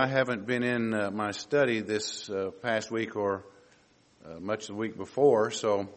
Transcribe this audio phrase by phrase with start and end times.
[0.00, 3.44] I haven't been in uh, my study this uh, past week or
[4.24, 5.88] uh, much the week before, so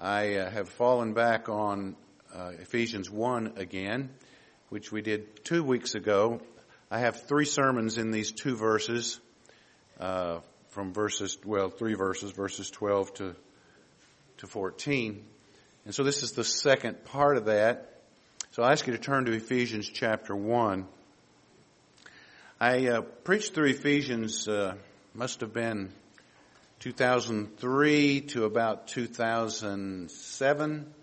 [0.00, 1.94] I uh, have fallen back on
[2.34, 4.08] uh, Ephesians 1 again,
[4.70, 6.40] which we did two weeks ago.
[6.90, 9.20] I have three sermons in these two verses,
[10.00, 10.38] uh,
[10.70, 13.36] from verses, well, three verses, verses 12 to,
[14.38, 15.22] to 14.
[15.84, 18.00] And so this is the second part of that.
[18.52, 20.86] So I ask you to turn to Ephesians chapter 1.
[22.60, 24.74] I uh, preached through Ephesians, uh,
[25.14, 25.92] must have been
[26.80, 30.94] 2003 to about 2007,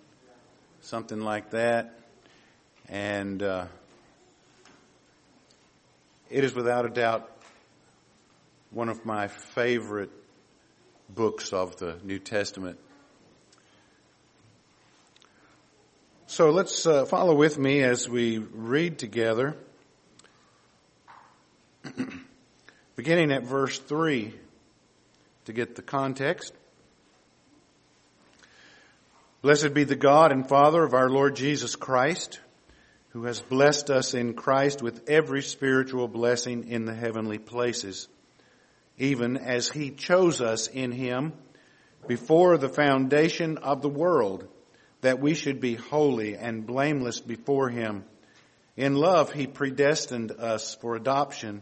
[0.81, 1.97] something like that.
[2.89, 3.67] And uh,
[6.29, 7.31] it is without a doubt
[8.71, 10.11] one of my favorite
[11.07, 12.77] books of the New Testament.
[16.27, 19.55] So let's uh, follow with me as we read together
[22.95, 24.33] beginning at verse 3
[25.45, 26.53] to get the context.
[29.41, 32.39] Blessed be the God and Father of our Lord Jesus Christ,
[33.09, 38.07] who has blessed us in Christ with every spiritual blessing in the heavenly places,
[38.97, 41.33] even as he chose us in him
[42.07, 44.47] before the foundation of the world,
[45.01, 48.03] that we should be holy and blameless before him.
[48.75, 51.61] In love, he predestined us for adoption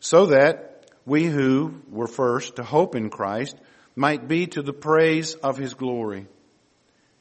[0.00, 3.56] so that we who were first to hope in Christ
[3.94, 6.26] might be to the praise of his glory.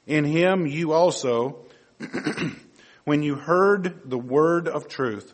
[0.07, 1.65] In him you also,
[3.05, 5.33] when you heard the word of truth,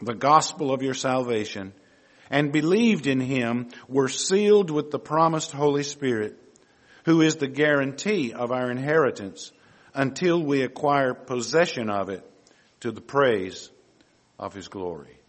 [0.00, 1.72] the gospel of your salvation,
[2.30, 6.38] and believed in him, were sealed with the promised Holy Spirit,
[7.04, 9.50] who is the guarantee of our inheritance
[9.94, 12.24] until we acquire possession of it
[12.80, 13.70] to the praise
[14.38, 15.19] of his glory.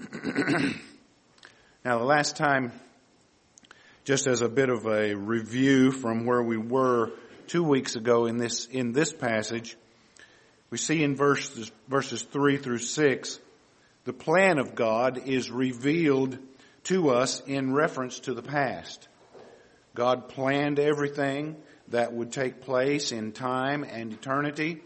[1.84, 2.72] now, the last time,
[4.04, 7.12] just as a bit of a review from where we were
[7.46, 9.76] two weeks ago in this, in this passage,
[10.70, 13.38] we see in verses, verses three through six,
[14.04, 16.38] the plan of God is revealed
[16.84, 19.06] to us in reference to the past.
[19.94, 21.56] God planned everything
[21.88, 24.82] that would take place in time and eternity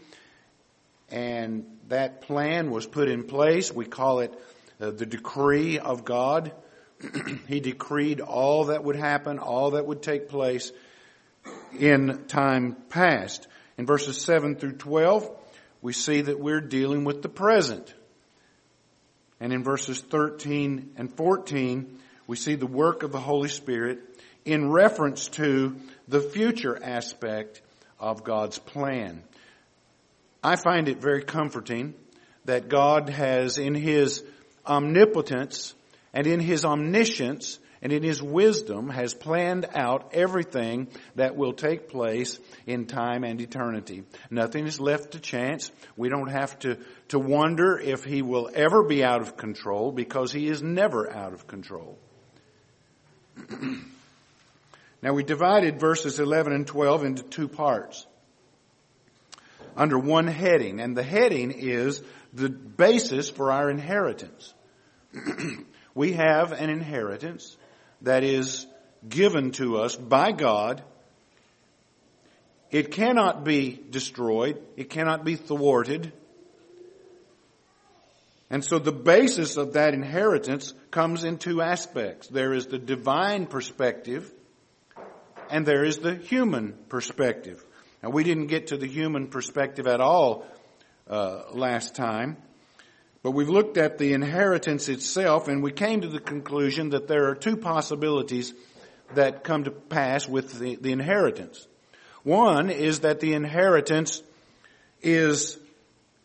[1.11, 3.73] and that plan was put in place.
[3.73, 4.33] We call it
[4.79, 6.53] Uh, the decree of God.
[7.47, 10.71] he decreed all that would happen, all that would take place
[11.77, 13.47] in time past.
[13.77, 15.29] In verses 7 through 12,
[15.81, 17.93] we see that we're dealing with the present.
[19.39, 23.99] And in verses 13 and 14, we see the work of the Holy Spirit
[24.45, 25.75] in reference to
[26.07, 27.61] the future aspect
[27.99, 29.23] of God's plan.
[30.43, 31.95] I find it very comforting
[32.45, 34.23] that God has in His
[34.69, 35.73] omnipotence
[36.13, 41.89] and in His omniscience and in His wisdom has planned out everything that will take
[41.89, 44.03] place in time and eternity.
[44.29, 45.71] Nothing is left to chance.
[45.97, 46.77] We don't have to,
[47.09, 51.33] to wonder if He will ever be out of control because He is never out
[51.33, 51.97] of control.
[55.01, 58.05] now we divided verses 11 and 12 into two parts
[59.79, 62.03] under one heading, and the heading is
[62.33, 64.53] the basis for our inheritance.
[65.95, 67.57] we have an inheritance
[68.01, 68.65] that is
[69.07, 70.83] given to us by God.
[72.71, 74.61] It cannot be destroyed.
[74.77, 76.13] It cannot be thwarted.
[78.49, 82.27] And so the basis of that inheritance comes in two aspects.
[82.27, 84.31] There is the divine perspective
[85.49, 87.63] and there is the human perspective.
[88.01, 90.45] Now, we didn't get to the human perspective at all
[91.09, 92.37] uh, last time,
[93.21, 97.29] but we've looked at the inheritance itself, and we came to the conclusion that there
[97.29, 98.53] are two possibilities
[99.15, 101.67] that come to pass with the, the inheritance.
[102.23, 104.23] One is that the inheritance
[105.01, 105.57] is,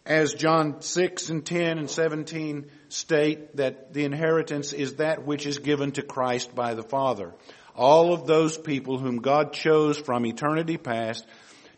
[0.07, 5.59] as John 6 and 10 and 17 state, that the inheritance is that which is
[5.59, 7.35] given to Christ by the Father.
[7.75, 11.27] All of those people whom God chose from eternity past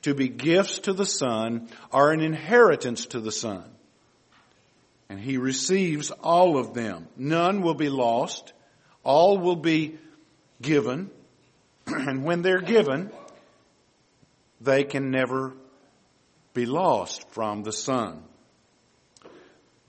[0.02, 3.64] to be gifts to the Son are an inheritance to the Son.
[5.08, 7.08] And He receives all of them.
[7.16, 8.52] None will be lost.
[9.04, 9.98] All will be
[10.60, 11.10] given.
[11.86, 13.12] And when they're given,
[14.60, 15.54] they can never
[16.52, 18.22] be lost from the Son.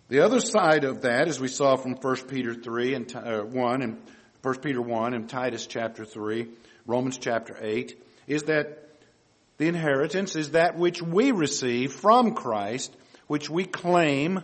[0.09, 3.81] The other side of that, as we saw from 1 Peter 3 and uh, 1
[3.81, 4.01] and
[4.41, 6.47] 1 Peter 1 and Titus chapter 3,
[6.85, 8.87] Romans chapter 8, is that
[9.57, 12.95] the inheritance is that which we receive from Christ,
[13.27, 14.43] which we claim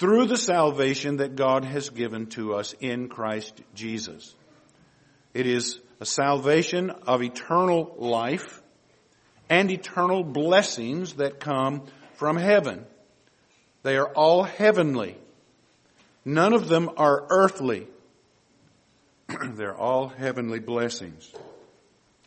[0.00, 4.34] through the salvation that God has given to us in Christ Jesus.
[5.34, 8.62] It is a salvation of eternal life
[9.50, 11.82] and eternal blessings that come
[12.14, 12.86] from heaven.
[13.82, 15.18] They are all heavenly.
[16.24, 17.86] None of them are earthly.
[19.52, 21.30] They're all heavenly blessings.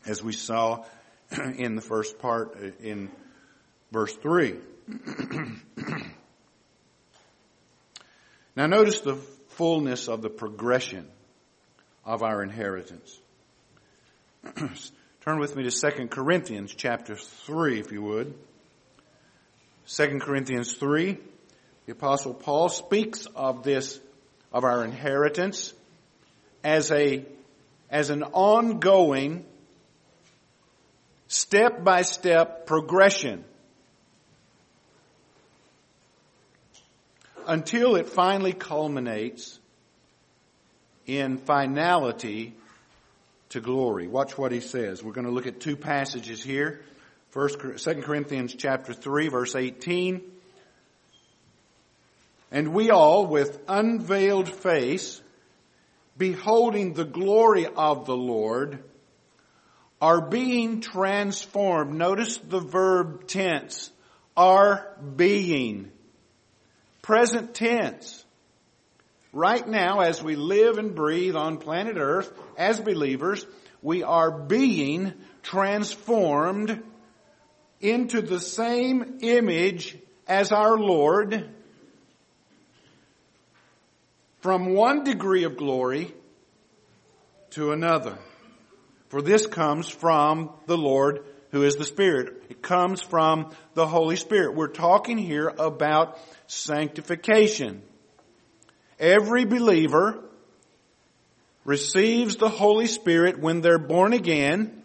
[0.06, 0.86] As we saw
[1.58, 3.10] in the first part uh, in
[3.92, 4.58] verse 3.
[8.56, 9.16] now notice the
[9.50, 11.08] fullness of the progression
[12.06, 13.20] of our inheritance.
[15.22, 18.34] Turn with me to 2 Corinthians chapter 3, if you would.
[19.88, 21.18] 2 Corinthians 3,
[21.86, 24.00] the apostle Paul speaks of this,
[24.52, 25.74] of our inheritance
[26.64, 27.26] as a,
[27.90, 29.46] as an ongoing,
[31.28, 33.44] step by step progression.
[37.48, 39.60] Until it finally culminates
[41.06, 42.56] in finality
[43.50, 44.08] to glory.
[44.08, 45.04] Watch what he says.
[45.04, 46.82] We're going to look at two passages here.
[47.30, 50.22] First, 2 Corinthians chapter 3 verse 18.
[52.52, 55.22] And we all with unveiled face,
[56.18, 58.84] beholding the glory of the Lord,
[60.00, 61.96] are being transformed.
[61.96, 63.92] Notice the verb tense.
[64.36, 65.92] Are being.
[67.04, 68.24] Present tense
[69.34, 73.44] Right now, as we live and breathe on planet Earth as believers,
[73.82, 76.84] we are being transformed
[77.82, 79.98] into the same image
[80.28, 81.50] as our Lord
[84.42, 86.14] from one degree of glory
[87.52, 88.20] to another.
[89.10, 92.44] For this comes from the Lord who is the Spirit.
[92.50, 94.56] It comes from the Holy Spirit.
[94.56, 96.18] We're talking here about
[96.48, 97.84] sanctification.
[99.00, 100.20] Every believer
[101.64, 104.82] receives the Holy Spirit when they're born again.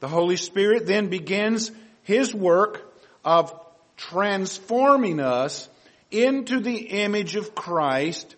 [0.00, 1.70] The Holy Spirit then begins
[2.02, 2.92] His work
[3.24, 3.54] of
[3.96, 5.68] transforming us
[6.10, 8.34] into the image of Christ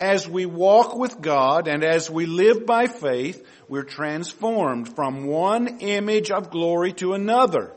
[0.00, 5.78] as we walk with God and as we live by faith, we're transformed from one
[5.80, 7.72] image of glory to another.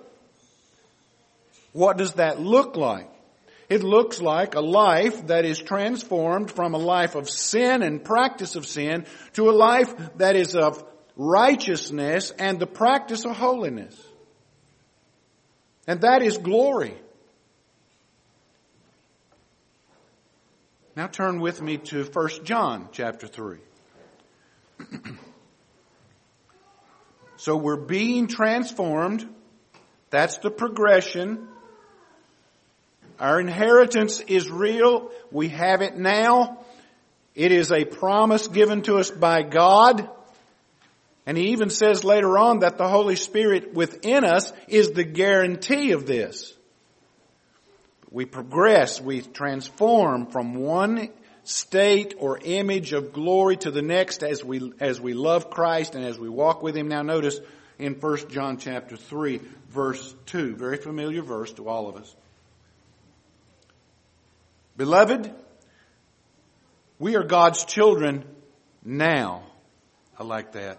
[1.73, 3.09] What does that look like?
[3.69, 8.55] It looks like a life that is transformed from a life of sin and practice
[8.55, 10.83] of sin to a life that is of
[11.15, 13.99] righteousness and the practice of holiness.
[15.87, 16.95] And that is glory.
[20.95, 23.57] Now turn with me to 1 John chapter 3.
[27.35, 29.27] so we're being transformed.
[30.11, 31.47] That's the progression.
[33.19, 35.09] Our inheritance is real.
[35.31, 36.63] We have it now.
[37.33, 40.07] It is a promise given to us by God.
[41.25, 45.93] And he even says later on that the Holy Spirit within us is the guarantee
[45.93, 46.53] of this.
[48.13, 51.09] We progress, we transform from one
[51.43, 56.05] state or image of glory to the next as we, as we love Christ and
[56.05, 56.87] as we walk with Him.
[56.87, 57.39] Now notice
[57.79, 62.15] in 1 John chapter 3 verse 2, very familiar verse to all of us.
[64.77, 65.33] Beloved,
[66.99, 68.25] we are God's children
[68.83, 69.41] now.
[70.19, 70.77] I like that.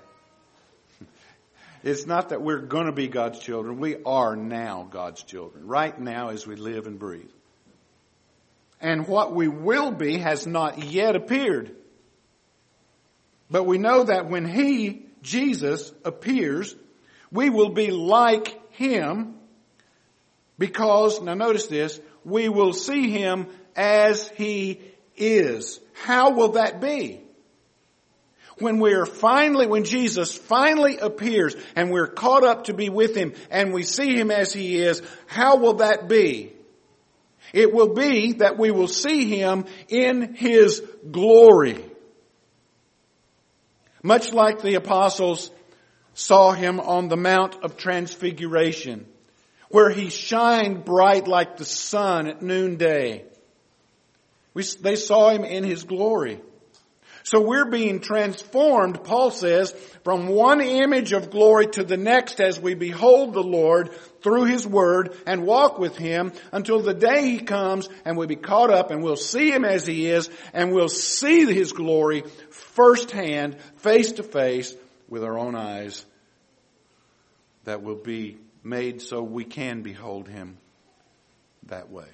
[1.84, 3.78] It's not that we're going to be God's children.
[3.78, 5.66] We are now God's children.
[5.66, 7.30] Right now as we live and breathe.
[8.80, 11.76] And what we will be has not yet appeared.
[13.50, 16.74] But we know that when He, Jesus, appears,
[17.30, 19.34] we will be like Him
[20.58, 24.80] because, now notice this, we will see Him as He
[25.18, 25.80] is.
[25.92, 27.20] How will that be?
[28.58, 33.34] When we're finally, when Jesus finally appears and we're caught up to be with Him
[33.50, 36.52] and we see Him as He is, how will that be?
[37.52, 41.84] It will be that we will see Him in His glory.
[44.02, 45.50] Much like the apostles
[46.14, 49.06] saw Him on the Mount of Transfiguration,
[49.68, 53.24] where He shined bright like the sun at noonday.
[54.52, 56.40] We, they saw Him in His glory.
[57.24, 59.72] So we're being transformed, Paul says,
[60.04, 64.66] from one image of glory to the next as we behold the Lord through His
[64.66, 68.90] Word and walk with Him until the day He comes and we'll be caught up
[68.90, 74.22] and we'll see Him as He is and we'll see His glory firsthand, face to
[74.22, 74.76] face
[75.08, 76.04] with our own eyes
[77.64, 80.58] that will be made so we can behold Him
[81.68, 82.13] that way.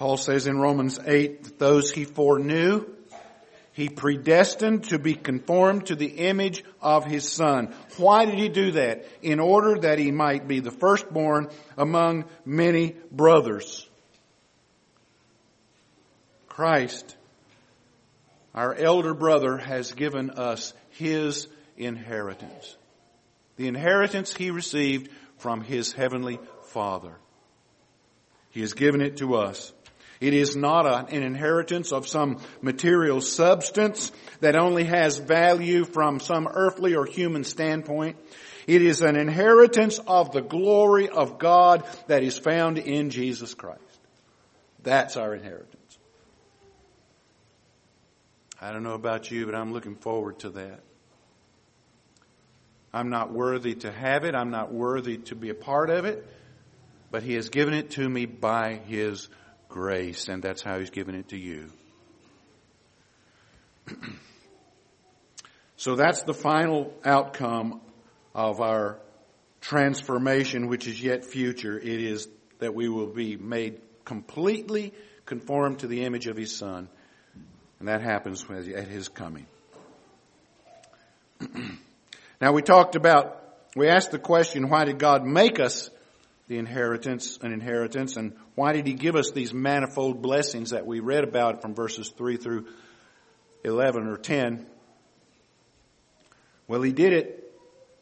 [0.00, 2.86] Paul says in Romans 8 that those he foreknew,
[3.72, 7.74] he predestined to be conformed to the image of his son.
[7.98, 9.04] Why did he do that?
[9.20, 13.86] In order that he might be the firstborn among many brothers.
[16.48, 17.14] Christ,
[18.54, 22.74] our elder brother, has given us his inheritance.
[23.56, 27.16] The inheritance he received from his heavenly Father.
[28.48, 29.74] He has given it to us.
[30.20, 36.20] It is not a, an inheritance of some material substance that only has value from
[36.20, 38.16] some earthly or human standpoint.
[38.66, 43.80] It is an inheritance of the glory of God that is found in Jesus Christ.
[44.82, 45.98] That's our inheritance.
[48.60, 50.80] I don't know about you, but I'm looking forward to that.
[52.92, 54.34] I'm not worthy to have it.
[54.34, 56.26] I'm not worthy to be a part of it.
[57.10, 59.28] But He has given it to me by His
[59.70, 61.70] grace, and that's how He's given it to you.
[65.76, 67.80] so that's the final outcome
[68.34, 68.98] of our
[69.60, 71.78] transformation, which is yet future.
[71.78, 74.92] It is that we will be made completely
[75.24, 76.88] conformed to the image of His Son,
[77.78, 79.46] and that happens at His coming.
[82.40, 83.42] now we talked about,
[83.74, 85.90] we asked the question, why did God make us
[86.50, 90.98] the inheritance, an inheritance, and why did he give us these manifold blessings that we
[90.98, 92.66] read about from verses 3 through
[93.62, 94.66] 11 or 10?
[96.66, 97.52] Well, he did it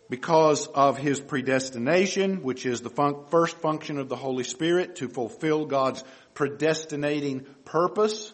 [0.09, 5.11] because of his predestination, which is the fun- first function of the Holy Spirit to
[5.11, 6.03] fulfill God's
[6.33, 8.33] predestinating purpose,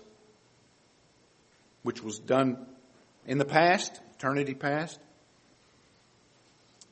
[1.82, 2.64] which was done
[3.26, 5.00] in the past, eternity past.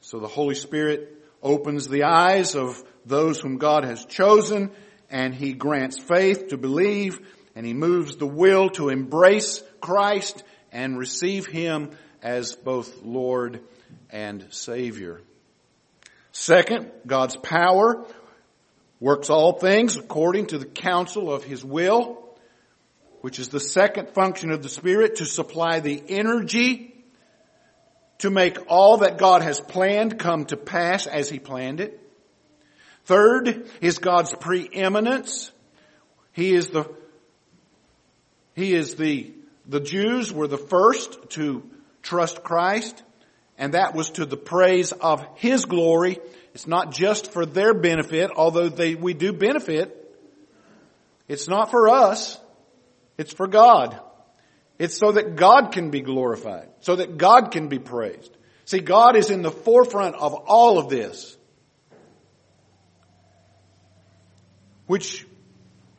[0.01, 4.71] So the Holy Spirit opens the eyes of those whom God has chosen
[5.11, 7.21] and he grants faith to believe
[7.55, 11.91] and he moves the will to embrace Christ and receive him
[12.23, 13.61] as both Lord
[14.11, 15.21] and Savior.
[16.33, 18.07] Second, God's power
[19.01, 22.19] works all things according to the counsel of his will,
[23.21, 26.93] which is the second function of the Spirit to supply the energy
[28.19, 32.02] to make all that God has planned come to pass as he planned it.
[33.05, 35.51] Third is God's preeminence.
[36.33, 36.91] He is the,
[38.55, 39.33] he is the,
[39.67, 41.69] the Jews were the first to
[42.03, 43.03] trust Christ,
[43.59, 46.19] and that was to the praise of His glory.
[46.55, 49.99] It's not just for their benefit, although they, we do benefit.
[51.29, 52.39] It's not for us.
[53.19, 53.99] It's for God.
[54.79, 58.37] It's so that God can be glorified, so that God can be praised.
[58.65, 61.37] See, God is in the forefront of all of this.
[64.87, 65.27] Which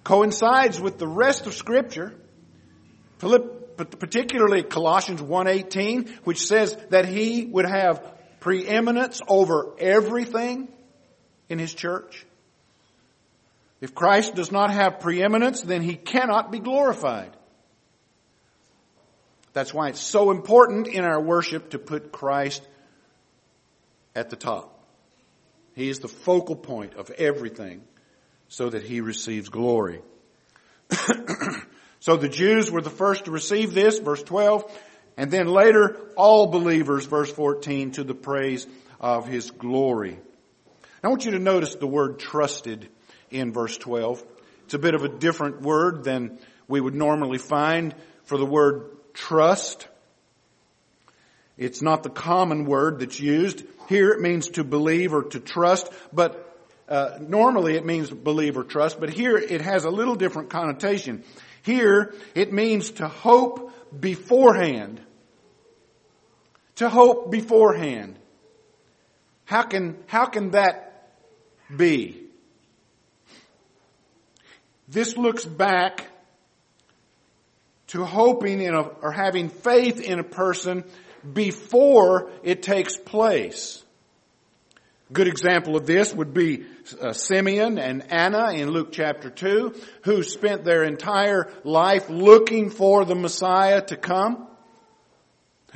[0.03, 2.13] coincides with the rest of scripture,
[3.19, 8.03] particularly Colossians 1.18, which says that he would have
[8.39, 10.67] preeminence over everything
[11.49, 12.25] in his church.
[13.79, 17.31] If Christ does not have preeminence, then he cannot be glorified.
[19.53, 22.67] That's why it's so important in our worship to put Christ
[24.15, 24.79] at the top.
[25.75, 27.83] He is the focal point of everything
[28.53, 30.00] so that he receives glory.
[32.00, 34.72] so the Jews were the first to receive this, verse 12,
[35.17, 38.67] and then later all believers, verse 14, to the praise
[39.00, 40.19] of his glory.
[41.03, 42.89] I want you to notice the word trusted
[43.31, 44.24] in verse 12.
[44.65, 47.95] It's a bit of a different word than we would normally find
[48.25, 49.88] for the word trust.
[51.57, 53.63] It's not the common word that's used.
[53.89, 56.42] Here it means to believe or to trust, but
[56.93, 61.23] uh, normally it means believe or trust, but here it has a little different connotation.
[61.63, 65.01] Here, it means to hope beforehand.
[66.75, 68.19] To hope beforehand.
[69.45, 71.09] How can, how can that
[71.75, 72.21] be?
[74.88, 76.05] This looks back
[77.88, 80.83] to hoping in a, or having faith in a person
[81.33, 83.82] before it takes place.
[85.12, 86.65] Good example of this would be
[87.01, 93.03] uh, Simeon and Anna in Luke chapter 2, who spent their entire life looking for
[93.03, 94.48] the Messiah to come.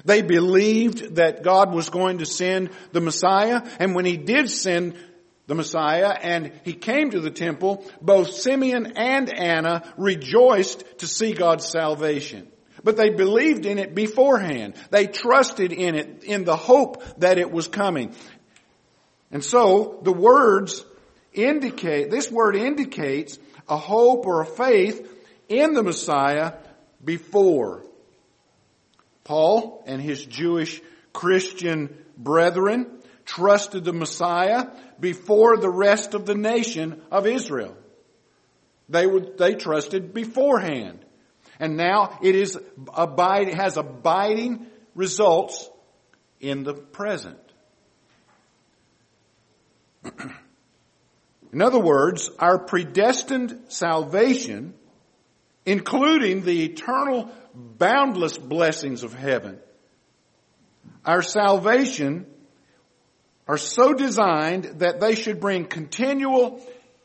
[0.06, 4.96] They believed that God was going to send the Messiah, and when He did send
[5.48, 11.34] the Messiah and He came to the temple, both Simeon and Anna rejoiced to see
[11.34, 12.48] God's salvation.
[12.84, 14.76] But they believed in it beforehand.
[14.92, 18.14] They trusted in it, in the hope that it was coming.
[19.32, 20.86] And so, the words
[21.34, 25.12] indicate, this word indicates a hope or a faith
[25.50, 26.54] in the Messiah
[27.04, 27.84] before.
[29.24, 30.82] Paul and his Jewish
[31.12, 32.88] Christian brethren
[33.26, 34.68] trusted the Messiah
[35.00, 37.76] before the rest of the nation of Israel.
[38.90, 41.04] They would, they trusted beforehand.
[41.60, 42.58] And now it is
[42.94, 45.70] abide, has abiding results
[46.40, 47.40] in the present.
[51.58, 54.76] In other words, our predestined salvation,
[55.66, 59.58] including the eternal boundless blessings of heaven,
[61.04, 62.28] our salvation
[63.48, 66.62] are so designed that they should bring continual,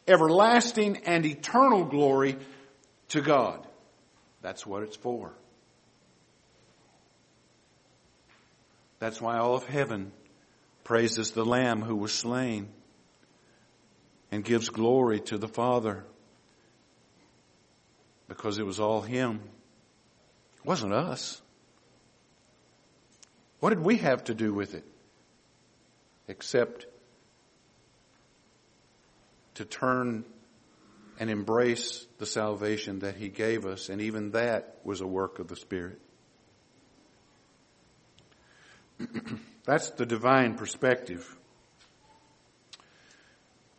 [0.06, 2.36] everlasting, and eternal glory
[3.08, 3.66] to God.
[4.42, 5.32] That's what it's for.
[8.98, 10.12] That's why all of heaven
[10.84, 12.68] praises the Lamb who was slain
[14.32, 16.04] and gives glory to the Father
[18.26, 19.40] because it was all Him.
[20.56, 21.40] It wasn't us.
[23.60, 24.84] What did we have to do with it?
[26.26, 26.86] Except
[29.54, 30.24] to turn
[31.20, 35.48] and embrace the salvation that He gave us, and even that was a work of
[35.48, 36.00] the Spirit.
[39.64, 41.36] That's the divine perspective.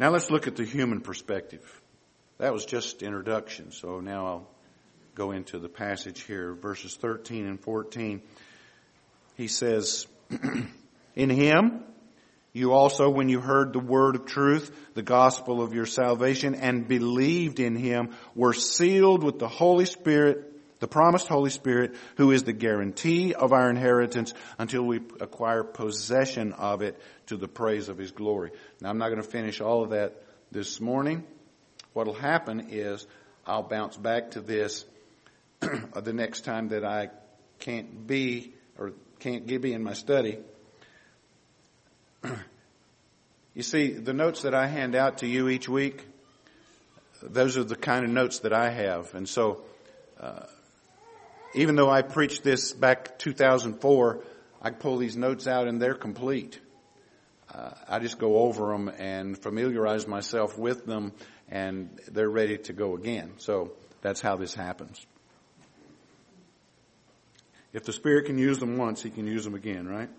[0.03, 1.81] Now let's look at the human perspective.
[2.37, 4.47] That was just introduction, so now I'll
[5.15, 8.21] go into the passage here, verses 13 and 14.
[9.37, 10.05] He says,
[11.15, 11.85] In him,
[12.51, 16.85] you also, when you heard the word of truth, the gospel of your salvation, and
[16.85, 20.52] believed in him, were sealed with the Holy Spirit,
[20.83, 26.51] the promised Holy Spirit, who is the guarantee of our inheritance until we acquire possession
[26.51, 28.51] of it to the praise of His glory.
[28.81, 31.23] Now I'm not going to finish all of that this morning.
[31.93, 33.07] What'll happen is
[33.47, 34.83] I'll bounce back to this
[35.61, 37.11] the next time that I
[37.59, 40.37] can't be or can't be in my study.
[43.53, 46.05] you see, the notes that I hand out to you each week,
[47.21, 49.15] those are the kind of notes that I have.
[49.15, 49.61] And so,
[50.19, 50.41] uh,
[51.55, 54.23] even though I preached this back 2004,
[54.61, 56.59] I pull these notes out and they're complete.
[57.53, 61.11] Uh, I just go over them and familiarize myself with them
[61.49, 63.33] and they're ready to go again.
[63.37, 65.05] So that's how this happens.
[67.73, 70.09] If the Spirit can use them once, He can use them again, right?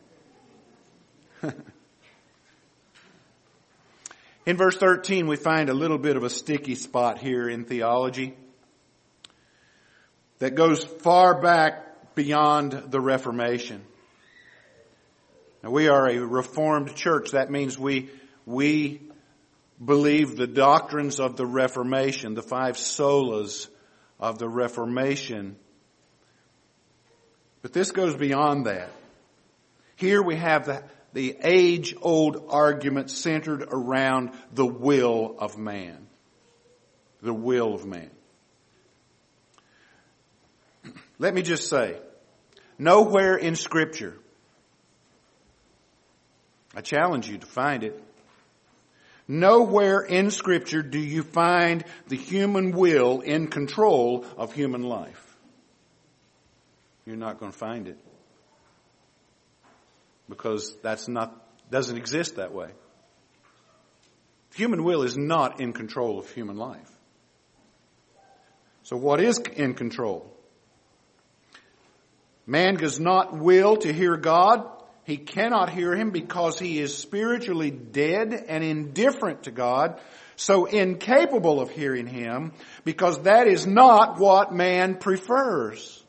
[4.47, 8.35] in verse 13, we find a little bit of a sticky spot here in theology
[10.45, 13.83] that goes far back beyond the Reformation.
[15.63, 17.31] Now we are a Reformed church.
[17.31, 18.11] That means we,
[18.45, 19.01] we
[19.83, 23.69] believe the doctrines of the Reformation, the five solas
[24.21, 25.57] of the Reformation.
[27.63, 28.91] But this goes beyond that.
[29.97, 30.83] Here we have the,
[31.15, 36.07] the age old argument centered around the will of man.
[37.23, 38.11] The will of man.
[41.19, 41.99] Let me just say,
[42.79, 44.19] nowhere in scripture,
[46.75, 48.03] I challenge you to find it,
[49.29, 55.37] nowhere in scripture do you find the human will in control of human life.
[57.07, 57.99] You're not going to find it.
[60.29, 62.71] Because that's not, doesn't exist that way.
[64.55, 66.91] Human will is not in control of human life.
[68.85, 70.34] So what is in control?
[72.47, 74.67] Man does not will to hear God.
[75.05, 80.01] He cannot hear Him because he is spiritually dead and indifferent to God.
[80.37, 82.53] so incapable of hearing him
[82.85, 86.03] because that is not what man prefers.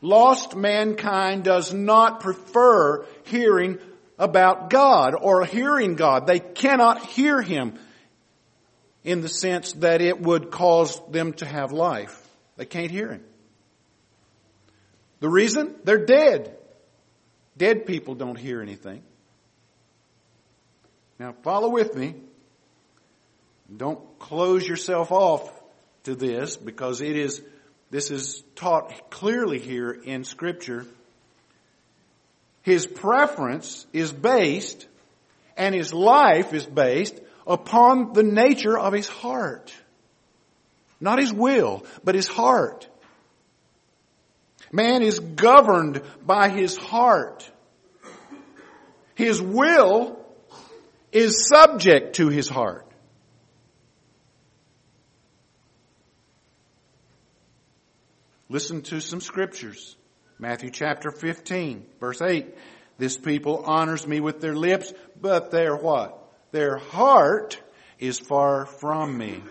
[0.00, 3.78] Lost mankind does not prefer hearing
[4.18, 6.26] about God or hearing God.
[6.26, 7.78] They cannot hear Him
[9.04, 12.26] in the sense that it would cause them to have life.
[12.56, 13.24] They can't hear Him.
[15.20, 15.74] The reason?
[15.84, 16.56] They're dead.
[17.56, 19.02] Dead people don't hear anything.
[21.18, 22.14] Now follow with me.
[23.74, 25.50] Don't close yourself off
[26.04, 27.42] to this because it is,
[27.90, 30.86] this is taught clearly here in scripture.
[32.62, 34.86] His preference is based
[35.56, 39.74] and his life is based upon the nature of his heart.
[41.00, 42.88] Not his will, but his heart.
[44.72, 47.50] Man is governed by his heart.
[49.14, 50.18] His will
[51.12, 52.86] is subject to his heart.
[58.48, 59.96] Listen to some scriptures.
[60.38, 62.46] Matthew chapter 15, verse 8.
[62.96, 66.18] This people honors me with their lips, but their what?
[66.52, 67.60] Their heart
[67.98, 69.42] is far from me.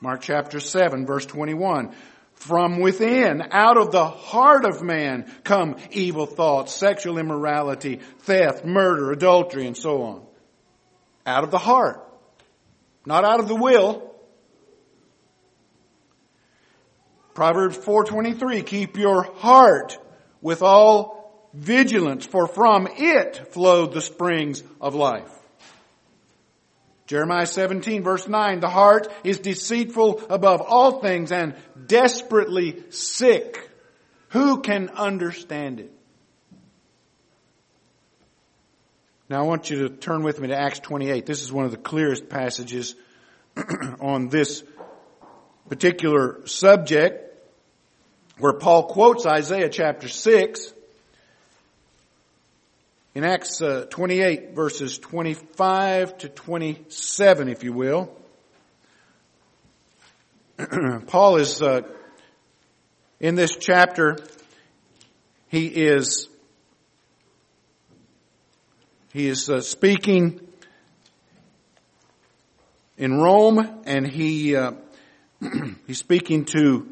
[0.00, 1.94] Mark chapter 7, verse 21.
[2.42, 9.12] From within, out of the heart of man, come evil thoughts, sexual immorality, theft, murder,
[9.12, 10.26] adultery, and so on.
[11.24, 12.04] Out of the heart.
[13.06, 14.12] Not out of the will,
[17.32, 19.96] Proverbs 4:23 keep your heart
[20.40, 25.30] with all vigilance for from it flow the springs of life.
[27.12, 31.54] Jeremiah 17 verse 9 the heart is deceitful above all things and
[31.86, 33.68] desperately sick.
[34.30, 35.92] Who can understand it?
[39.28, 41.26] Now I want you to turn with me to Acts 28.
[41.26, 42.94] This is one of the clearest passages
[44.00, 44.64] on this
[45.68, 47.30] particular subject
[48.38, 50.72] where Paul quotes Isaiah chapter 6
[53.14, 58.10] in Acts uh, 28 verses 25 to 27 if you will.
[61.06, 61.82] Paul is uh,
[63.20, 64.18] in this chapter
[65.48, 66.28] he is
[69.12, 70.40] he is uh, speaking
[72.96, 74.72] in Rome and he uh,
[75.86, 76.88] he's speaking to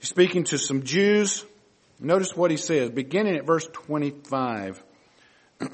[0.00, 1.44] he's speaking to some Jews.
[2.00, 4.82] Notice what he says, beginning at verse 25.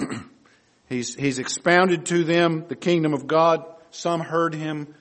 [0.89, 3.65] he's, he's expounded to them the kingdom of God.
[3.91, 4.95] Some heard him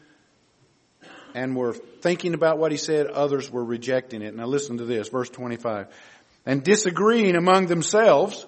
[1.34, 3.08] and were thinking about what he said.
[3.08, 4.36] Others were rejecting it.
[4.36, 5.88] Now listen to this, verse 25.
[6.46, 8.48] And disagreeing among themselves,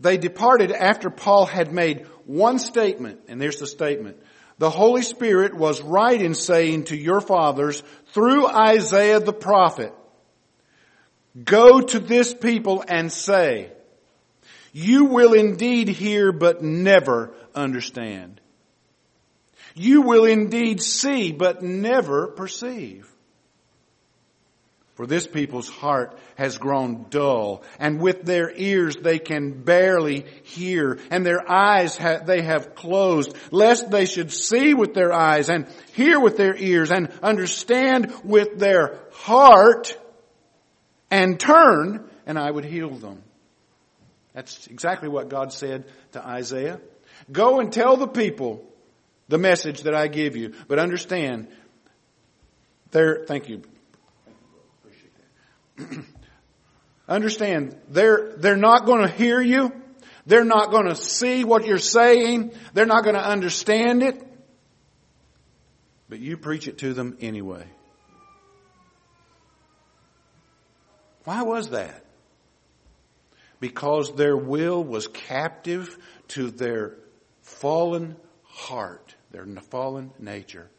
[0.00, 3.20] they departed after Paul had made one statement.
[3.28, 4.18] And there's the statement.
[4.58, 9.92] The Holy Spirit was right in saying to your fathers through Isaiah the prophet,
[11.44, 13.72] go to this people and say,
[14.72, 18.42] you will indeed hear but never understand.
[19.74, 23.10] You will indeed see but never perceive.
[24.96, 30.98] For this people's heart has grown dull, and with their ears they can barely hear,
[31.10, 35.66] and their eyes ha- they have closed, lest they should see with their eyes, and
[35.92, 39.94] hear with their ears, and understand with their heart,
[41.10, 43.22] and turn, and I would heal them.
[44.34, 46.80] That's exactly what God said to Isaiah.
[47.30, 48.64] Go and tell the people
[49.28, 51.48] the message that I give you, but understand,
[52.90, 53.62] there, thank you,
[57.08, 59.72] Understand, they're, they're not going to hear you.
[60.26, 62.52] They're not going to see what you're saying.
[62.74, 64.20] They're not going to understand it.
[66.08, 67.64] But you preach it to them anyway.
[71.26, 72.04] Why was that?
[73.58, 76.98] Because their will was captive to their
[77.42, 80.70] fallen heart, their fallen nature.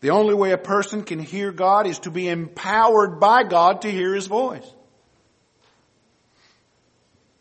[0.00, 3.90] The only way a person can hear God is to be empowered by God to
[3.90, 4.66] hear His voice.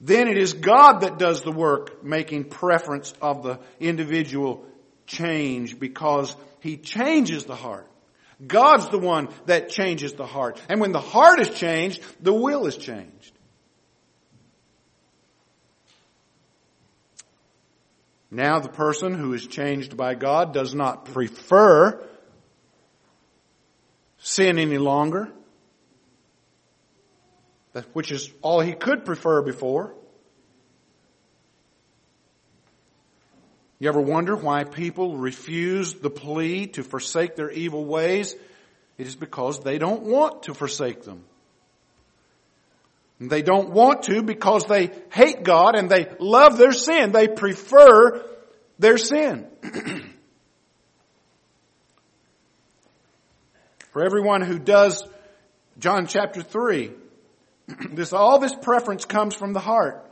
[0.02, 4.66] Then it is God that does the work making preference of the individual
[5.08, 7.90] change because He changes the heart.
[8.46, 10.62] God's the one that changes the heart.
[10.70, 13.32] And when the heart is changed, the will is changed.
[18.32, 22.06] Now the person who is changed by God does not prefer
[24.18, 25.32] sin any longer,
[27.94, 29.96] which is all he could prefer before.
[33.80, 38.36] You ever wonder why people refuse the plea to forsake their evil ways?
[38.98, 41.26] It is because they don't want to forsake them.
[43.20, 47.12] They don't want to because they hate God and they love their sin.
[47.12, 48.26] They prefer
[48.80, 49.48] their sin.
[53.92, 55.04] For everyone who does
[55.80, 56.92] John chapter 3,
[57.92, 60.06] this, all this preference comes from the heart.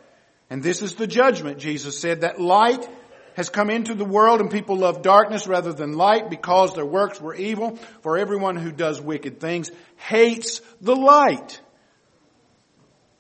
[0.49, 2.88] And this is the judgment, Jesus said, that light
[3.36, 7.19] has come into the world and people love darkness rather than light because their works
[7.19, 7.78] were evil.
[8.02, 11.60] For everyone who does wicked things hates the light.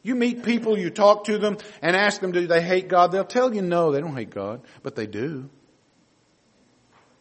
[0.01, 3.11] You meet people, you talk to them and ask them, do they hate God?
[3.11, 5.49] They'll tell you no, they don't hate God, but they do.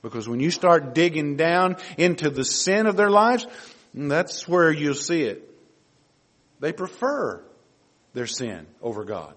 [0.03, 3.47] Because when you start digging down into the sin of their lives,
[3.95, 5.49] that's where you'll see it.
[6.59, 7.45] They prefer
[8.15, 9.35] their sin over God.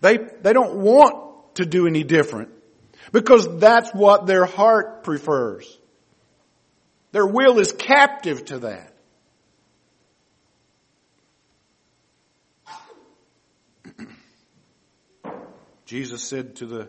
[0.00, 2.50] They, they don't want to do any different
[3.12, 5.78] because that's what their heart prefers.
[7.12, 8.92] Their will is captive to that.
[15.86, 16.88] Jesus said to the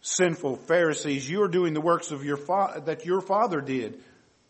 [0.00, 4.00] sinful Pharisees, you are doing the works of your fa- that your father did.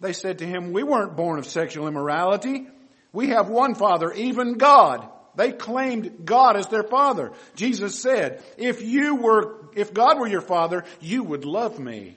[0.00, 2.68] They said to him, we weren't born of sexual immorality.
[3.12, 5.08] We have one father, even God.
[5.36, 7.32] They claimed God as their father.
[7.56, 12.16] Jesus said, if you were, if God were your father, you would love me.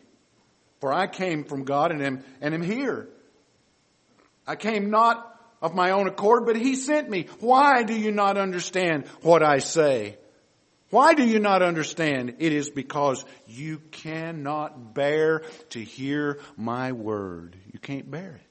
[0.80, 3.10] For I came from God and am, and am here.
[4.46, 7.28] I came not of my own accord, but he sent me.
[7.40, 10.18] Why do you not understand what I say?
[10.90, 12.36] Why do you not understand?
[12.40, 17.58] It is because you cannot bear to hear my word.
[17.74, 18.47] You can't bear it.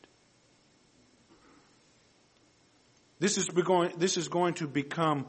[3.18, 5.26] This is going, this is going to become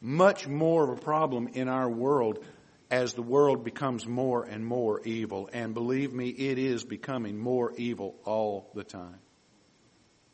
[0.00, 2.44] much more of a problem in our world
[2.90, 5.48] as the world becomes more and more evil.
[5.52, 9.18] And believe me, it is becoming more evil all the time.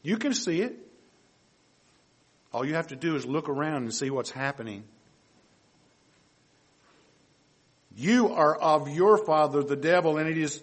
[0.02, 0.76] You can see it.
[2.52, 4.84] All you have to do is look around and see what's happening
[7.96, 10.62] You are of your father, the devil, and it is,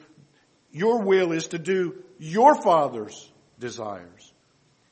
[0.71, 4.33] your will is to do your father's desires.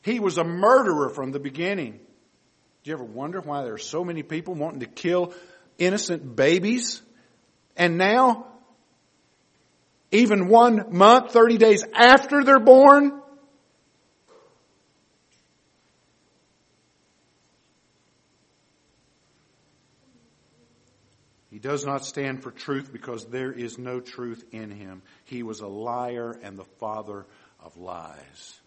[0.05, 1.93] He was a murderer from the beginning.
[1.93, 5.33] Do you ever wonder why there are so many people wanting to kill
[5.79, 7.01] innocent babies?
[7.75, 8.45] And now,
[10.11, 13.19] even one month, 30 days after they're born,
[21.49, 25.01] He does not stand for truth because there is no truth in him.
[25.23, 27.25] He was a liar and the father
[27.61, 28.59] of lies.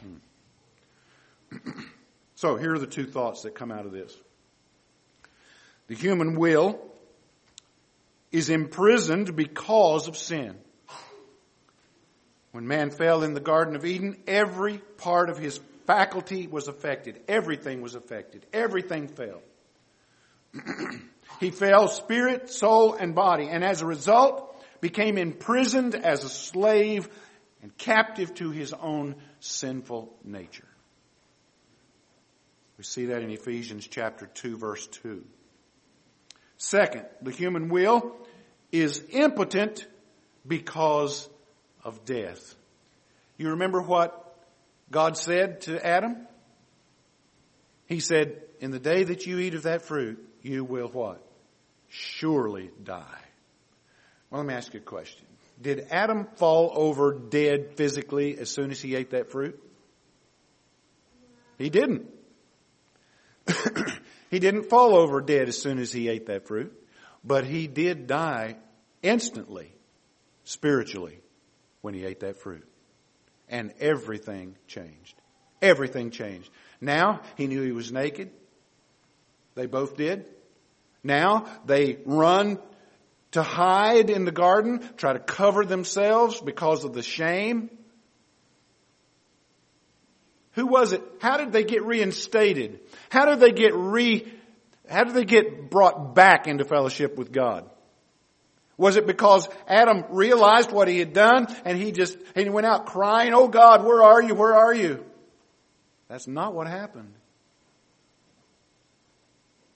[0.00, 1.56] Hmm.
[2.34, 4.14] so here are the two thoughts that come out of this.
[5.88, 6.80] The human will
[8.30, 10.56] is imprisoned because of sin.
[12.52, 17.20] When man fell in the Garden of Eden, every part of his faculty was affected.
[17.28, 18.46] Everything was affected.
[18.52, 19.42] Everything fell.
[21.40, 27.08] He fell spirit, soul, and body, and as a result became imprisoned as a slave
[27.62, 30.68] and captive to his own sinful nature.
[32.78, 35.24] We see that in Ephesians chapter 2 verse 2.
[36.56, 38.16] Second, the human will
[38.70, 39.86] is impotent
[40.46, 41.28] because
[41.84, 42.54] of death.
[43.36, 44.36] You remember what
[44.90, 46.26] God said to Adam?
[47.86, 51.24] He said, in the day that you eat of that fruit, you will what?
[51.88, 53.24] Surely die.
[54.30, 55.26] Well, let me ask you a question.
[55.60, 59.62] Did Adam fall over dead physically as soon as he ate that fruit?
[61.58, 62.08] He didn't.
[64.30, 66.72] he didn't fall over dead as soon as he ate that fruit,
[67.22, 68.56] but he did die
[69.02, 69.72] instantly,
[70.44, 71.20] spiritually,
[71.82, 72.66] when he ate that fruit.
[73.48, 75.20] And everything changed.
[75.60, 76.50] Everything changed.
[76.80, 78.30] Now he knew he was naked.
[79.54, 80.24] They both did.
[81.02, 82.58] Now they run
[83.32, 87.70] to hide in the garden, try to cover themselves because of the shame.
[90.52, 91.02] Who was it?
[91.20, 92.80] How did they get reinstated?
[93.08, 94.30] How did they get re,
[94.88, 97.70] how did they get brought back into fellowship with God?
[98.76, 102.66] Was it because Adam realized what he had done and he just, and he went
[102.66, 104.34] out crying, Oh God, where are you?
[104.34, 105.04] Where are you?
[106.08, 107.12] That's not what happened.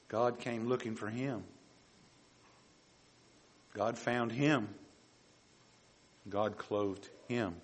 [0.09, 1.45] God came looking for him.
[3.75, 4.69] God found him.
[6.29, 7.57] God clothed him.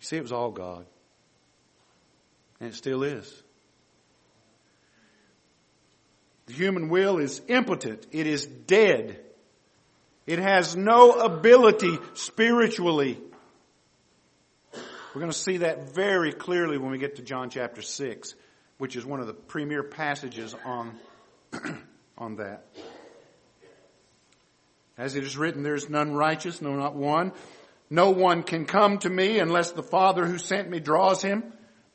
[0.00, 0.84] You see, it was all God.
[2.60, 3.42] And it still is.
[6.46, 8.06] The human will is impotent.
[8.12, 9.18] It is dead.
[10.26, 13.18] It has no ability spiritually.
[15.14, 18.34] We're going to see that very clearly when we get to John chapter 6,
[18.78, 20.98] which is one of the premier passages on,
[22.18, 22.66] on that.
[24.96, 27.32] As it is written, there is none righteous, no, not one.
[27.90, 31.44] No one can come to me unless the Father who sent me draws him.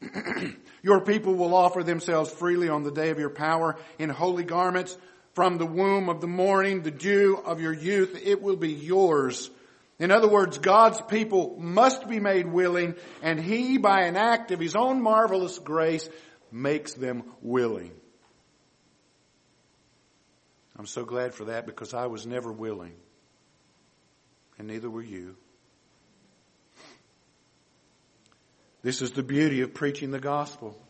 [0.82, 4.98] your people will offer themselves freely on the day of your power in holy garments
[5.34, 8.20] from the womb of the morning, the dew of your youth.
[8.24, 9.50] It will be yours.
[9.98, 14.60] In other words, God's people must be made willing and He, by an act of
[14.60, 16.10] His own marvelous grace,
[16.52, 17.92] makes them willing.
[20.80, 22.94] I'm so glad for that because I was never willing.
[24.58, 25.36] And neither were you.
[28.82, 30.82] This is the beauty of preaching the gospel.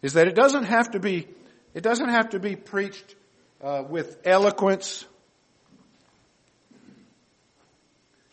[0.00, 1.28] Is that it doesn't have to be,
[1.74, 3.14] it doesn't have to be preached
[3.62, 5.04] uh, with eloquence.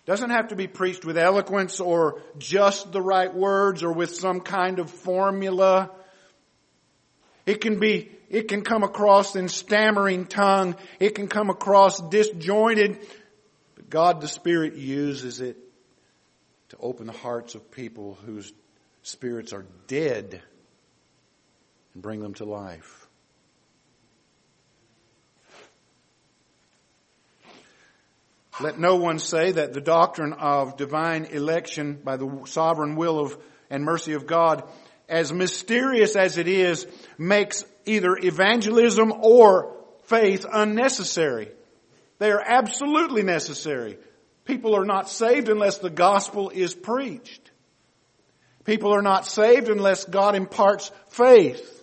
[0.06, 4.40] Doesn't have to be preached with eloquence or just the right words or with some
[4.40, 5.92] kind of formula.
[7.48, 10.76] It can be, it can come across in stammering tongue.
[11.00, 13.00] It can come across disjointed.
[13.76, 15.58] But God the Spirit uses it
[16.70, 18.52] to open the hearts of people whose
[19.02, 20.42] spirits are dead
[21.94, 23.08] and bring them to life.
[28.60, 33.38] Let no one say that the doctrine of divine election by the sovereign will of
[33.70, 34.64] and mercy of God,
[35.10, 36.86] as mysterious as it is,
[37.18, 41.50] makes either evangelism or faith unnecessary.
[42.20, 43.98] They are absolutely necessary.
[44.46, 47.52] People are not saved unless the gospel is preached.
[48.64, 51.74] People are not saved unless God imparts faith.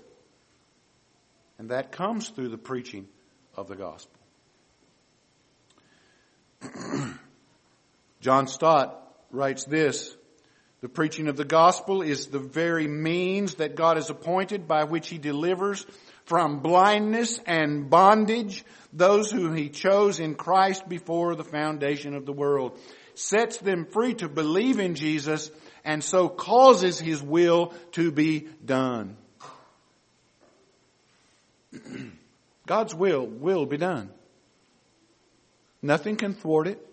[1.58, 3.08] And that comes through the preaching
[3.56, 4.20] of the gospel.
[8.20, 10.14] John Stott writes this,
[10.84, 15.08] the preaching of the gospel is the very means that God has appointed by which
[15.08, 15.86] he delivers
[16.26, 22.34] from blindness and bondage those whom he chose in Christ before the foundation of the
[22.34, 22.78] world,
[23.14, 25.50] sets them free to believe in Jesus,
[25.86, 29.16] and so causes his will to be done.
[32.66, 34.10] God's will will be done.
[35.80, 36.86] Nothing can thwart it.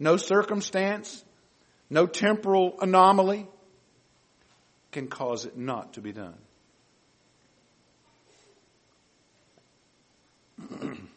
[0.00, 1.24] No circumstance,
[1.88, 3.46] no temporal anomaly
[4.92, 6.34] can cause it not to be done.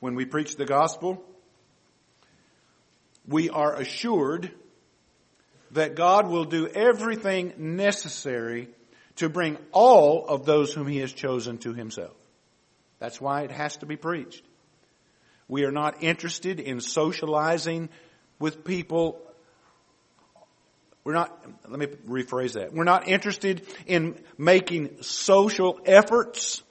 [0.00, 1.22] when we preach the gospel,
[3.26, 4.50] we are assured
[5.72, 8.68] that God will do everything necessary
[9.16, 12.16] to bring all of those whom He has chosen to Himself.
[12.98, 14.44] That's why it has to be preached.
[15.48, 17.88] We are not interested in socializing
[18.38, 19.20] with people.
[21.04, 21.36] We're not,
[21.68, 22.72] let me rephrase that.
[22.72, 26.62] We're not interested in making social efforts.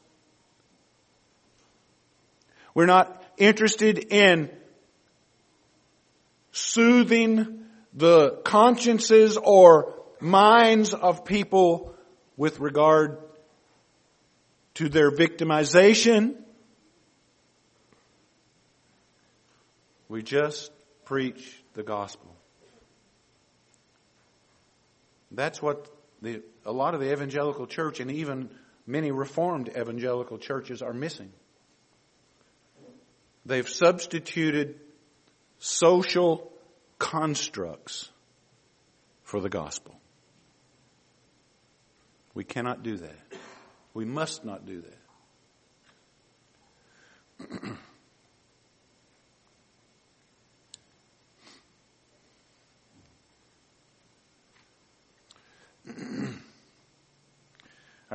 [2.74, 4.50] We're not interested in
[6.52, 11.94] soothing the consciences or minds of people
[12.38, 13.18] with regard
[14.76, 16.36] to their victimization.
[20.12, 20.72] We just
[21.06, 22.36] preach the gospel.
[25.32, 25.88] That's what
[26.22, 28.50] the, a lot of the evangelical church and even
[28.86, 31.32] many reformed evangelical churches are missing.
[33.46, 34.82] They've substituted
[35.60, 36.52] social
[37.00, 38.10] constructs
[39.24, 39.96] for the gospel.
[42.34, 43.16] We cannot do that.
[43.94, 44.84] We must not do
[47.40, 47.78] that.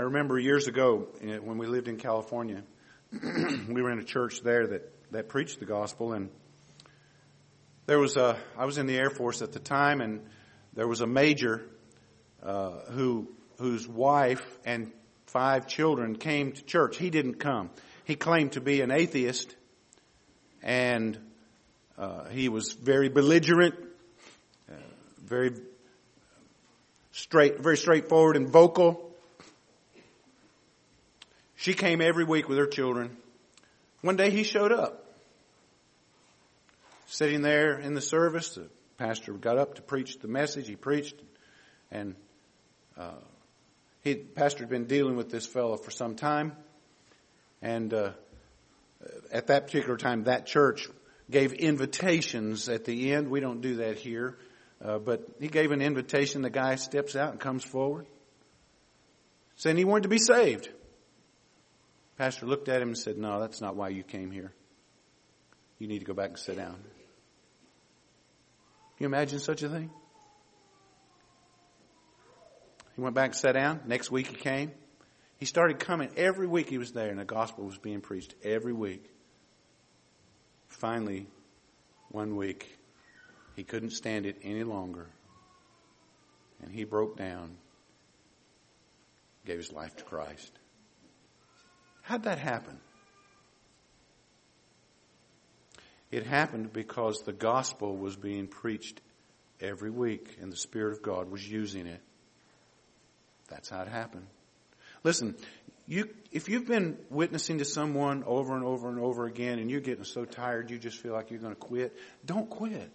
[0.06, 2.62] remember years ago when we lived in California,
[3.12, 6.30] we were in a church there that, that preached the gospel and
[7.86, 10.20] there was a, I was in the Air Force at the time and
[10.74, 11.64] there was a major,
[12.42, 13.28] uh, who
[13.58, 14.92] whose wife and
[15.26, 16.96] five children came to church.
[16.96, 17.70] He didn't come.
[18.04, 19.54] He claimed to be an atheist,
[20.62, 21.18] and
[21.98, 23.74] uh, he was very belligerent,
[24.70, 24.74] uh,
[25.24, 25.52] very
[27.12, 29.05] straight, very straightforward and vocal.
[31.56, 33.16] She came every week with her children.
[34.02, 35.02] One day he showed up.
[37.06, 40.68] Sitting there in the service, the pastor got up to preach the message.
[40.68, 41.14] He preached.
[41.90, 42.14] And
[42.98, 43.12] uh,
[44.06, 46.52] he, pastor had been dealing with this fellow for some time,
[47.60, 48.12] and uh,
[49.32, 50.88] at that particular time, that church
[51.28, 53.28] gave invitations at the end.
[53.28, 54.38] We don't do that here,
[54.84, 56.42] uh, but he gave an invitation.
[56.42, 58.06] The guy steps out and comes forward,
[59.56, 60.68] saying he wanted to be saved.
[62.18, 64.52] Pastor looked at him and said, "No, that's not why you came here.
[65.78, 66.74] You need to go back and sit down."
[68.96, 69.90] Can you imagine such a thing?
[72.94, 73.82] He went back and sat down.
[73.84, 74.72] Next week he came.
[75.36, 78.72] He started coming every week he was there and the gospel was being preached every
[78.72, 79.04] week.
[80.68, 81.26] Finally,
[82.08, 82.78] one week,
[83.54, 85.08] he couldn't stand it any longer.
[86.62, 87.58] And he broke down,
[89.44, 90.58] gave his life to Christ.
[92.06, 92.78] How'd that happen?
[96.12, 99.00] It happened because the gospel was being preached
[99.60, 102.00] every week and the Spirit of God was using it.
[103.48, 104.28] That's how it happened.
[105.02, 105.34] Listen,
[105.88, 109.80] you, if you've been witnessing to someone over and over and over again and you're
[109.80, 111.92] getting so tired you just feel like you're going to quit,
[112.24, 112.88] don't quit.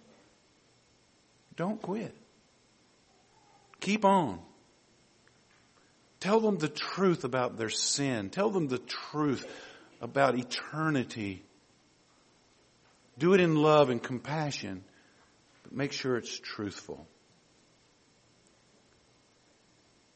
[1.57, 2.15] Don't quit.
[3.81, 4.39] Keep on.
[6.21, 8.29] Tell them the truth about their sin.
[8.29, 9.45] Tell them the truth
[9.99, 11.43] about eternity.
[13.17, 14.83] Do it in love and compassion,
[15.63, 17.07] but make sure it's truthful.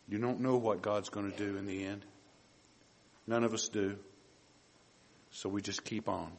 [0.08, 2.06] You don't know what God's going to do in the end.
[3.26, 3.98] None of us do.
[5.32, 6.32] So we just keep on.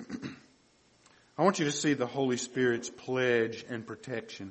[1.38, 4.50] I want you to see the Holy Spirit's pledge and protection.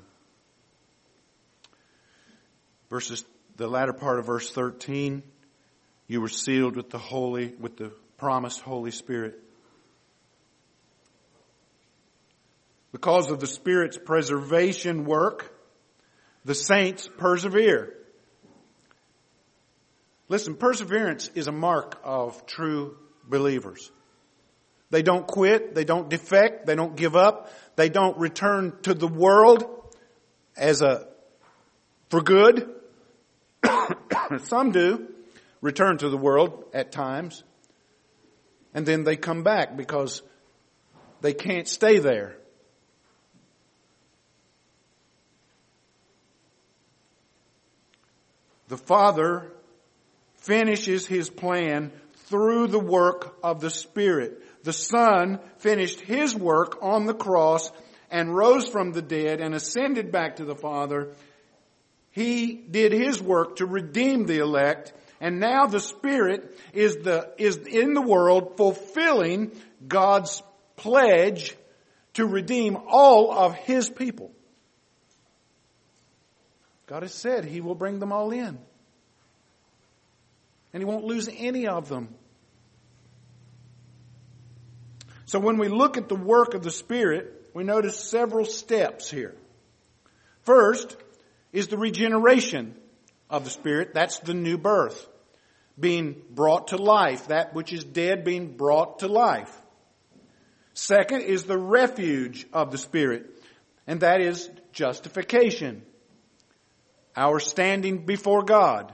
[2.92, 3.24] Verses,
[3.56, 5.22] the latter part of verse 13,
[6.08, 9.42] you were sealed with the Holy, with the promised Holy Spirit.
[12.92, 15.58] Because of the Spirit's preservation work,
[16.44, 17.94] the saints persevere.
[20.28, 23.90] Listen, perseverance is a mark of true believers.
[24.90, 29.08] They don't quit, they don't defect, they don't give up, they don't return to the
[29.08, 29.64] world
[30.58, 31.08] as a,
[32.10, 32.80] for good.
[34.40, 35.08] Some do
[35.60, 37.44] return to the world at times,
[38.74, 40.22] and then they come back because
[41.20, 42.36] they can't stay there.
[48.72, 49.52] the Father
[50.36, 51.92] finishes His plan
[52.28, 54.42] through the work of the Spirit.
[54.64, 57.70] The Son finished His work on the cross
[58.10, 61.12] and rose from the dead and ascended back to the Father.
[62.12, 64.92] He did His work to redeem the elect
[65.22, 69.52] and now the Spirit is the, is in the world fulfilling
[69.86, 70.42] God's
[70.74, 71.56] pledge
[72.14, 74.32] to redeem all of His people.
[76.88, 78.58] God has said He will bring them all in.
[80.72, 82.08] And He won't lose any of them.
[85.26, 89.36] So when we look at the work of the Spirit, we notice several steps here.
[90.40, 90.96] First
[91.52, 92.74] is the regeneration
[93.28, 93.94] of the Spirit.
[93.94, 95.06] That's the new birth.
[95.78, 97.28] Being brought to life.
[97.28, 99.54] That which is dead being brought to life.
[100.74, 103.26] Second is the refuge of the Spirit.
[103.86, 105.82] And that is justification
[107.16, 108.92] our standing before God.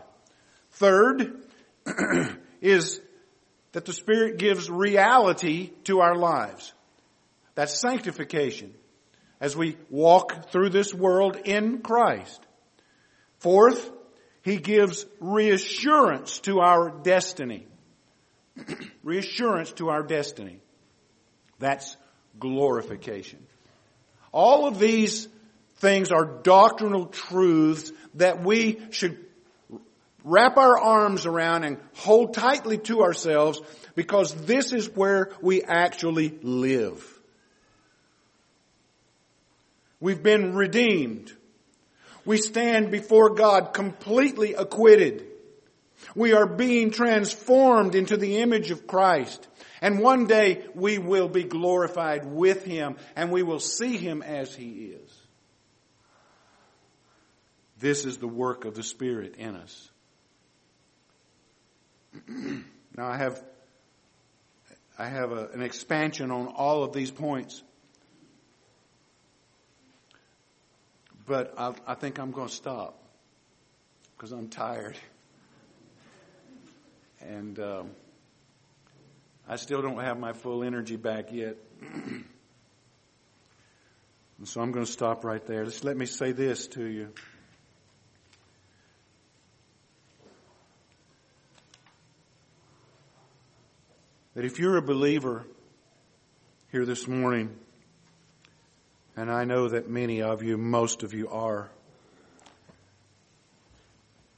[0.73, 1.41] Third
[2.61, 3.01] is
[3.73, 6.73] that the Spirit gives reality to our lives.
[7.55, 8.75] That's sanctification
[9.41, 12.41] as we walk through this world in Christ.
[13.39, 13.91] Fourth,
[14.43, 17.67] He gives reassurance to our destiny.
[19.03, 20.61] reassurance to our destiny.
[21.59, 21.97] That's
[22.39, 23.45] glorification.
[24.33, 25.29] All of these
[25.77, 29.25] things are doctrinal truths that we should
[30.25, 33.61] wrap our arms around and hold tightly to ourselves
[33.95, 37.19] because this is where we actually live.
[40.01, 41.33] We've been redeemed.
[42.29, 45.25] We stand before God completely acquitted.
[46.15, 49.49] We are being transformed into the image of Christ.
[49.81, 54.55] And one day we will be glorified with Him and we will see Him as
[54.55, 55.11] He is.
[57.79, 59.91] This is the work of the Spirit in us.
[62.29, 63.43] now I have
[64.99, 67.63] I have a, an expansion on all of these points,
[71.29, 72.99] but I, I think I'm going to stop
[74.17, 74.97] because I'm tired,
[77.21, 77.91] and um,
[79.47, 81.57] I still don't have my full energy back yet.
[84.45, 85.65] So I'm going to stop right there.
[85.65, 87.09] Just let me say this to you.
[94.37, 95.45] That if you're a believer
[96.71, 97.57] here this morning,
[99.19, 101.69] and I know that many of you, most of you are,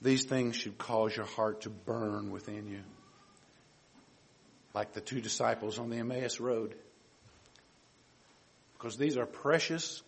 [0.01, 2.81] these things should cause your heart to burn within you.
[4.73, 6.75] Like the two disciples on the Emmaus Road.
[8.73, 10.01] Because these are precious,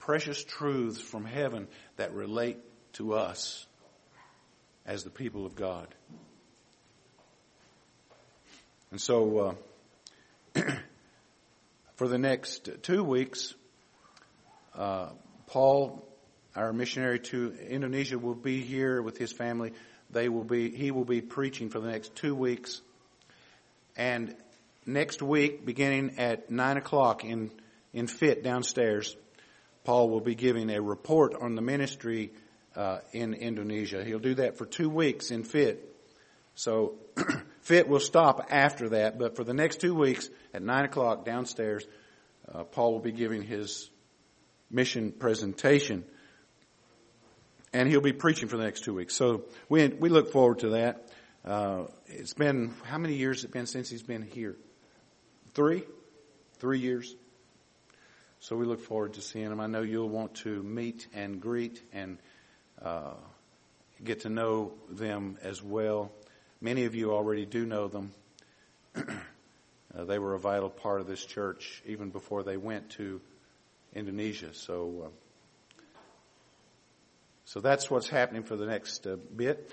[0.00, 2.58] precious truths from heaven that relate
[2.94, 3.64] to us
[4.84, 5.88] as the people of God.
[8.90, 9.56] And so,
[10.54, 10.62] uh,
[11.96, 13.54] for the next two weeks,
[14.74, 15.08] uh,
[15.46, 16.06] Paul,
[16.54, 19.72] our missionary to Indonesia, will be here with his family.
[20.10, 22.82] They will be, he will be preaching for the next two weeks.
[23.96, 24.36] And
[24.84, 27.50] next week, beginning at nine o'clock in,
[27.94, 29.16] in FIT downstairs,
[29.84, 32.30] Paul will be giving a report on the ministry
[32.76, 34.04] uh, in Indonesia.
[34.04, 35.82] He'll do that for two weeks in FIT.
[36.56, 36.96] So
[37.66, 41.84] FIT will stop after that, but for the next two weeks at nine o'clock downstairs,
[42.54, 43.90] uh, Paul will be giving his
[44.70, 46.04] mission presentation.
[47.72, 49.16] And he'll be preaching for the next two weeks.
[49.16, 51.08] So we, we look forward to that.
[51.44, 54.54] Uh, it's been, how many years has it been since he's been here?
[55.54, 55.82] Three?
[56.60, 57.16] Three years.
[58.38, 59.58] So we look forward to seeing him.
[59.58, 62.18] I know you'll want to meet and greet and
[62.80, 63.14] uh,
[64.04, 66.12] get to know them as well.
[66.60, 68.12] Many of you already do know them.
[68.96, 73.20] uh, they were a vital part of this church even before they went to
[73.94, 74.54] Indonesia.
[74.54, 75.82] So, uh,
[77.44, 79.70] so that's what's happening for the next uh, bit.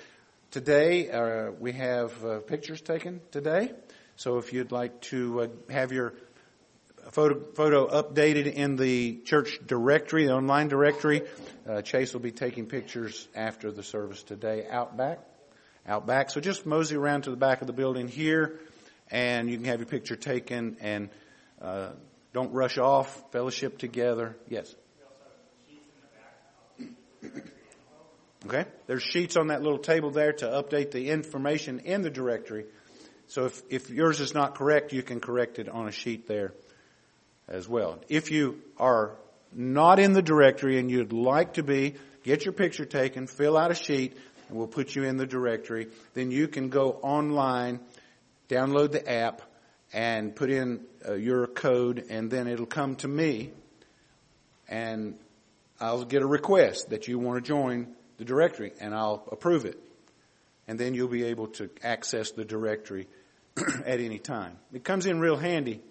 [0.52, 3.72] Today, uh, we have uh, pictures taken today.
[4.18, 6.14] So if you'd like to uh, have your
[7.12, 11.22] photo, photo updated in the church directory, the online directory,
[11.86, 15.20] Chase will be taking pictures after the service today out back.
[15.88, 16.30] Out back.
[16.30, 18.60] So just mosey around to the back of the building here
[19.12, 21.10] and you can have your picture taken and
[21.62, 21.90] uh,
[22.34, 23.32] don't rush off.
[23.32, 24.36] Fellowship together.
[24.48, 24.74] Yes.
[28.46, 28.66] Okay?
[28.88, 32.66] There's sheets on that little table there to update the information in the directory.
[33.28, 36.54] So if, if yours is not correct, you can correct it on a sheet there
[37.48, 38.00] as well.
[38.10, 39.16] If you are
[39.54, 43.72] not in the directory and you'd like to be, get your picture taken, fill out
[43.72, 44.18] a sheet,
[44.54, 45.88] and we'll put you in the directory.
[46.14, 47.80] Then you can go online,
[48.49, 49.41] download the app,
[49.91, 53.49] and put in uh, your code, and then it'll come to me,
[54.70, 55.16] and
[55.80, 59.78] I'll get a request that you want to join the directory and I'll approve it.
[60.68, 63.08] And then you'll be able to access the directory
[63.86, 64.58] at any time.
[64.72, 65.82] It comes in real handy.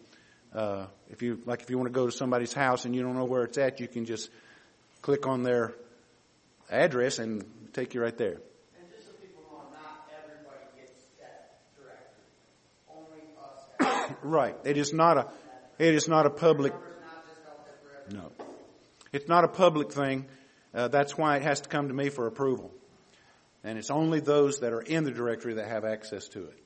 [0.55, 3.17] Uh, if you like, if you want to go to somebody's house and you don't
[3.17, 4.31] know where it's at, you can just
[5.03, 5.75] click on their
[6.71, 8.39] address and take you right there.
[8.79, 12.25] And just so people know, not everybody gets that directory.
[12.89, 14.02] Only us.
[14.23, 14.57] Right.
[14.65, 15.29] It is not a.
[15.79, 16.73] It is not a public.
[18.11, 18.31] No.
[19.13, 20.27] It's not a public thing.
[20.75, 22.73] Uh, that's why it has to come to me for approval.
[23.65, 26.59] And it's only those that are in the directory that have access to it.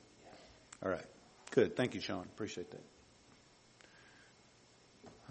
[0.83, 1.05] All right.
[1.51, 1.75] Good.
[1.75, 2.23] Thank you, Sean.
[2.23, 2.83] Appreciate that.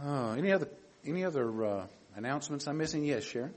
[0.04, 0.68] Uh, any other
[1.04, 1.86] any other uh,
[2.16, 3.04] announcements I'm missing?
[3.04, 3.54] Yes, Sharon.